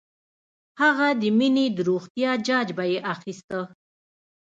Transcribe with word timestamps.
هغه 0.81 1.07
د 1.21 1.23
مينې 1.37 1.65
د 1.75 1.77
روغتيا 1.89 2.31
جاج 2.47 2.67
به 2.77 2.83
یې 2.91 2.97
اخيسته 3.13 3.59